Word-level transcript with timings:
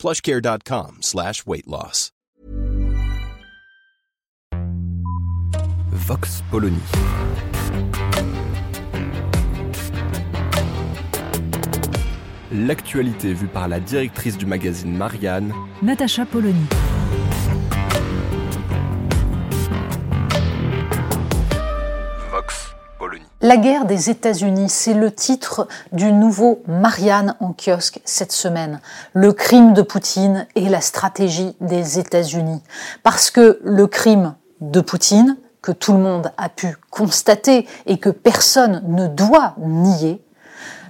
plushcare.com 0.00 0.98
slash 1.02 1.44
weight 1.46 1.66
loss. 1.66 2.10
Vox 5.92 6.42
Polony. 6.50 6.78
L'actualité 12.52 13.34
vue 13.34 13.46
par 13.46 13.68
la 13.68 13.78
directrice 13.78 14.38
du 14.38 14.46
magazine 14.46 14.96
Marianne, 14.96 15.52
Natacha 15.82 16.24
Polony. 16.24 16.66
La 23.42 23.56
guerre 23.56 23.86
des 23.86 24.10
États-Unis, 24.10 24.68
c'est 24.68 24.92
le 24.92 25.10
titre 25.10 25.66
du 25.92 26.12
nouveau 26.12 26.62
Marianne 26.68 27.36
en 27.40 27.54
kiosque 27.54 28.02
cette 28.04 28.32
semaine. 28.32 28.82
Le 29.14 29.32
crime 29.32 29.72
de 29.72 29.80
Poutine 29.80 30.46
et 30.56 30.68
la 30.68 30.82
stratégie 30.82 31.56
des 31.58 31.98
États-Unis. 31.98 32.60
Parce 33.02 33.30
que 33.30 33.58
le 33.62 33.86
crime 33.86 34.34
de 34.60 34.82
Poutine, 34.82 35.38
que 35.62 35.72
tout 35.72 35.94
le 35.94 36.00
monde 36.00 36.32
a 36.36 36.50
pu 36.50 36.76
constater 36.90 37.66
et 37.86 37.96
que 37.96 38.10
personne 38.10 38.82
ne 38.86 39.06
doit 39.06 39.54
nier, 39.58 40.22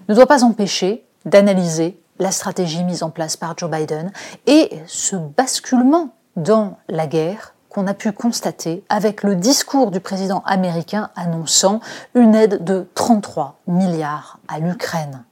ne 0.09 0.15
doit 0.17 0.27
pas 0.27 0.43
empêcher 0.43 1.07
d'analyser 1.27 2.01
la 2.19 2.33
stratégie 2.33 2.83
mise 2.83 3.05
en 3.05 3.11
place 3.11 3.37
par 3.37 3.57
Joe 3.57 3.71
Biden 3.71 4.11
et 4.49 4.73
ce 4.89 5.15
basculement 5.15 6.17
dans 6.35 6.79
la 6.89 7.07
guerre 7.07 7.55
qu'on 7.71 7.87
a 7.87 7.95
pu 7.95 8.13
constater 8.13 8.85
avec 8.89 9.23
le 9.23 9.37
discours 9.37 9.91
du 9.91 10.01
président 10.01 10.43
américain 10.45 11.11
annonçant 11.17 11.81
une 12.15 12.35
aide 12.35 12.63
de 12.63 12.87
33 12.95 13.61
milliards 13.67 14.39
à 14.49 14.59
l'Ukraine. 14.59 15.25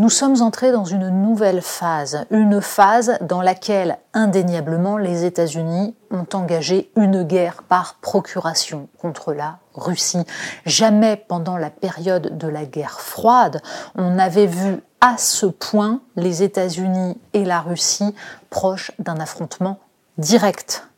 Nous 0.00 0.08
sommes 0.08 0.40
entrés 0.40 0.72
dans 0.72 0.86
une 0.86 1.10
nouvelle 1.10 1.60
phase, 1.60 2.24
une 2.30 2.62
phase 2.62 3.18
dans 3.20 3.42
laquelle 3.42 3.98
indéniablement 4.14 4.96
les 4.96 5.26
États-Unis 5.26 5.94
ont 6.10 6.24
engagé 6.32 6.90
une 6.96 7.22
guerre 7.22 7.64
par 7.64 7.96
procuration 8.00 8.88
contre 8.96 9.34
la 9.34 9.58
Russie. 9.74 10.24
Jamais 10.64 11.16
pendant 11.16 11.58
la 11.58 11.68
période 11.68 12.38
de 12.38 12.48
la 12.48 12.64
guerre 12.64 12.98
froide, 12.98 13.60
on 13.94 14.18
avait 14.18 14.46
vu 14.46 14.82
à 15.02 15.18
ce 15.18 15.44
point 15.44 16.00
les 16.16 16.42
États-Unis 16.42 17.20
et 17.34 17.44
la 17.44 17.60
Russie 17.60 18.14
proches 18.48 18.92
d'un 18.98 19.20
affrontement 19.20 19.80
direct. 20.16 20.89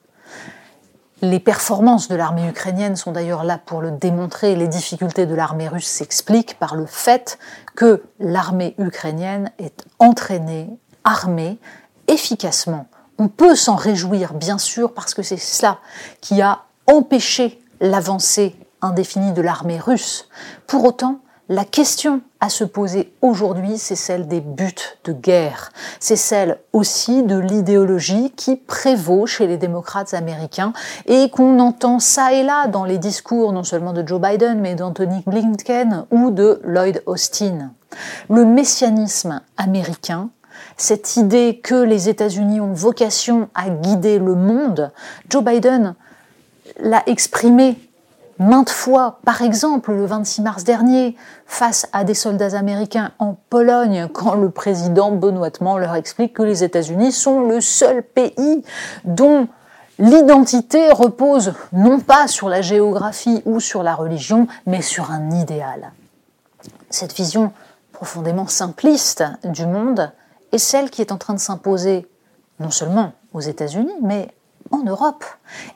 Les 1.25 1.39
performances 1.39 2.09
de 2.09 2.17
l'armée 2.17 2.49
ukrainienne 2.49 2.97
sont 2.97 3.13
d'ailleurs 3.13 3.45
là 3.45 3.57
pour 3.57 3.81
le 3.81 3.93
démontrer. 3.93 4.57
Les 4.57 4.67
difficultés 4.67 5.25
de 5.25 5.37
l'armée 5.37 5.69
russe 5.69 5.87
s'expliquent 5.87 6.59
par 6.59 6.75
le 6.75 6.85
fait 6.85 7.39
que 7.77 8.03
l'armée 8.19 8.75
ukrainienne 8.77 9.53
est 9.61 9.85
entraînée, 10.01 10.69
armée, 11.05 11.61
efficacement. 12.09 12.87
On 13.19 13.29
peut 13.29 13.55
s'en 13.55 13.77
réjouir, 13.77 14.35
bien 14.35 14.59
sûr, 14.59 14.95
parce 14.95 15.15
que 15.15 15.23
c'est 15.23 15.37
cela 15.37 15.79
qui 16.21 16.43
a 16.43 16.63
empêché 16.89 17.63
l'avancée 17.81 18.57
indéfinie 18.81 19.33
de 19.33 19.43
l'armée 19.43 19.79
russe. 19.79 20.29
Pour 20.67 20.85
autant, 20.85 21.21
la 21.49 21.65
question 21.65 22.21
à 22.41 22.49
se 22.49 22.65
poser 22.65 23.13
aujourd'hui, 23.21 23.77
c'est 23.77 23.97
celle 23.97 24.29
des 24.29 24.41
buts 24.41 24.73
de 25.05 25.13
guerre. 25.13 25.71
C'est 25.99 26.17
celle 26.17 26.59
aussi 26.73 27.25
de 27.25 27.37
l'idéologie 27.37 28.31
qui 28.31 28.57
prévaut 28.57 29.27
chez 29.27 29.47
les 29.47 29.57
démocrates 29.57 30.15
américains 30.15 30.73
et 31.07 31.31
qu'on 31.31 31.59
entend 31.59 31.99
ça 31.99 32.33
et 32.33 32.43
là 32.43 32.69
dans 32.69 32.85
les 32.85 32.99
discours 32.99 33.53
non 33.53 33.65
seulement 33.65 33.93
de 33.93 34.07
Joe 34.07 34.21
Biden, 34.21 34.61
mais 34.61 34.77
d'Anthony 34.77 35.23
Blinken 35.27 36.07
ou 36.11 36.31
de 36.31 36.61
Lloyd 36.65 37.03
Austin. 37.07 37.73
Le 38.31 38.45
messianisme 38.45 39.43
américain, 39.57 40.31
cette 40.77 41.17
idée 41.17 41.61
que 41.63 41.75
les 41.75 42.09
États-Unis 42.09 42.61
ont 42.61 42.73
vocation 42.73 43.49
à 43.55 43.69
guider 43.69 44.19
le 44.19 44.35
monde, 44.35 44.93
Joe 45.29 45.45
Biden 45.45 45.95
l'a 46.79 47.03
exprimé 47.07 47.77
maintes 48.43 48.71
fois, 48.71 49.19
par 49.25 49.43
exemple 49.43 49.93
le 49.93 50.05
26 50.05 50.43
mars 50.43 50.65
dernier, 50.65 51.17
face 51.47 51.87
à 51.93 52.05
des 52.05 52.15
soldats 52.15 52.57
américains 52.57 53.13
en 53.19 53.35
Pologne, 53.51 54.09
quand 54.13 54.35
le 54.35 54.51
président 54.51 55.13
benoîtement 55.13 55.79
leur 55.79 55.95
explique 55.95 56.35
que 56.35 56.43
les 56.43 56.65
États-Unis 56.65 57.13
sont 57.13 57.41
le 57.41 57.61
seul 57.61 58.03
pays 58.03 58.65
dont 59.05 59.49
l'identité 59.99 60.91
repose 60.91 61.55
non 61.73 62.01
pas 62.01 62.27
sur 62.27 62.49
la 62.49 62.63
géographie 62.63 63.43
ou 63.45 63.61
sur 63.61 63.83
la 63.83 63.95
religion, 63.95 64.47
mais 64.67 64.83
sur 64.83 65.11
un 65.11 65.31
idéal. 65.31 65.93
Cette 66.91 67.15
vision 67.15 67.53
profondément 67.93 68.49
simpliste 68.49 69.25
du 69.45 69.67
monde 69.67 70.13
est 70.51 70.59
celle 70.59 70.91
qui 70.91 71.01
est 71.01 71.13
en 71.13 71.19
train 71.19 71.35
de 71.35 71.39
s'imposer 71.39 72.07
non 72.61 72.71
seulement 72.71 73.13
aux 73.33 73.41
États-Unis, 73.41 73.95
mais 74.03 74.29
en 74.71 74.83
Europe. 74.83 75.25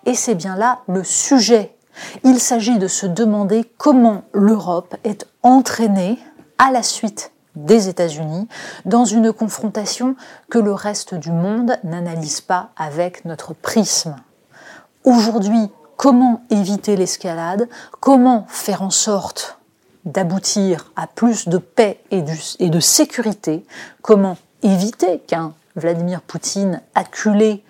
Et 0.05 0.15
c'est 0.15 0.35
bien 0.35 0.57
là 0.57 0.81
le 0.89 1.05
sujet 1.05 1.76
il 2.25 2.41
s'agit 2.41 2.79
de 2.79 2.89
se 2.89 3.07
demander 3.07 3.65
comment 3.79 4.23
l'Europe 4.33 4.97
est 5.05 5.27
entraînée 5.43 6.19
à 6.59 6.71
la 6.71 6.83
suite 6.83 7.33
des 7.57 7.89
États-Unis 7.89 8.49
dans 8.85 9.05
une 9.05 9.33
confrontation 9.33 10.15
que 10.51 10.59
le 10.59 10.73
reste 10.73 11.15
du 11.15 11.33
monde 11.33 11.79
n'analyse 11.85 12.41
pas 12.41 12.71
avec 12.77 13.25
notre 13.25 13.55
prisme. 13.55 14.17
Aujourd'hui, 15.05 15.71
comment 15.97 16.43
éviter 16.51 16.97
l'escalade? 16.97 17.69
Comment 18.01 18.47
faire 18.49 18.83
en 18.83 18.91
sorte 18.91 19.59
d'aboutir 20.05 20.93
à 20.97 21.07
plus 21.07 21.49
de 21.49 21.59
paix 21.59 22.01
et, 22.11 22.23
de 22.23 22.81
sécurité? 22.81 23.65
Comment 24.03 24.37
éviter 24.63 25.21
qu'un 25.21 25.55
Vladimir 25.75 26.21
Poutine 26.23 26.81
acculé 26.95 27.65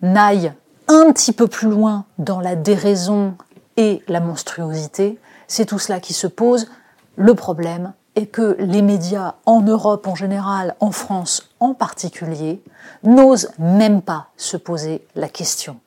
n'aille 0.00 0.52
un 0.88 1.12
petit 1.12 1.32
peu 1.32 1.46
plus 1.46 1.68
loin 1.68 2.04
dans 2.18 2.40
la 2.40 2.56
déraison 2.56 3.34
et 3.76 4.02
la 4.08 4.20
monstruosité, 4.20 5.18
c'est 5.48 5.66
tout 5.66 5.78
cela 5.78 6.00
qui 6.00 6.12
se 6.12 6.26
pose. 6.26 6.68
Le 7.16 7.34
problème 7.34 7.92
est 8.14 8.26
que 8.26 8.56
les 8.58 8.82
médias 8.82 9.34
en 9.46 9.62
Europe 9.62 10.06
en 10.06 10.14
général, 10.14 10.74
en 10.80 10.90
France 10.90 11.50
en 11.60 11.74
particulier, 11.74 12.62
n'osent 13.02 13.50
même 13.58 14.02
pas 14.02 14.28
se 14.36 14.56
poser 14.56 15.06
la 15.14 15.28
question. 15.28 15.78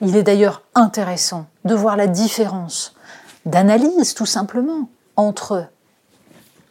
Il 0.00 0.16
est 0.16 0.22
d'ailleurs 0.22 0.62
intéressant 0.74 1.46
de 1.64 1.74
voir 1.74 1.96
la 1.96 2.06
différence 2.06 2.94
d'analyse 3.46 4.14
tout 4.14 4.26
simplement 4.26 4.88
entre 5.16 5.66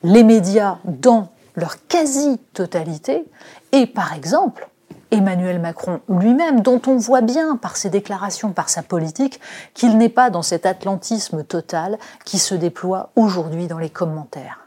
les 0.04 0.24
médias 0.24 0.78
dans 0.86 1.30
leur 1.56 1.86
quasi-totalité 1.88 3.26
et 3.72 3.86
par 3.86 4.14
exemple 4.14 4.69
Emmanuel 5.12 5.60
Macron 5.60 6.02
lui-même, 6.08 6.62
dont 6.62 6.82
on 6.88 6.98
voit 6.98 7.22
bien 7.22 7.56
par 7.56 7.78
ses 7.78 7.90
déclarations, 7.90 8.52
par 8.52 8.70
sa 8.70 8.84
politique, 8.84 9.40
qu'il 9.74 9.98
n'est 9.98 10.10
pas 10.10 10.30
dans 10.30 10.42
cet 10.42 10.66
atlantisme 10.66 11.44
total 11.44 11.98
qui 12.26 12.38
se 12.38 12.56
déploie 12.56 13.10
aujourd'hui 13.16 13.68
dans 13.68 13.80
les 13.80 13.90
commentaires. 13.90 14.60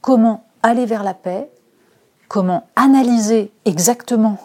Comment 0.00 0.44
aller 0.62 0.86
vers 0.86 1.02
la 1.02 1.14
paix? 1.14 1.50
Comment 2.28 2.66
analyser 2.76 3.52
exactement 3.64 4.38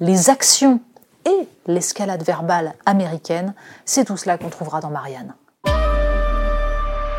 les 0.00 0.30
actions 0.30 0.80
et 1.24 1.48
l'escalade 1.66 2.22
verbale 2.22 2.74
américaine? 2.86 3.54
C'est 3.84 4.04
tout 4.04 4.16
cela 4.16 4.38
qu'on 4.38 4.48
trouvera 4.48 4.80
dans 4.80 4.90
Marianne. 4.90 5.34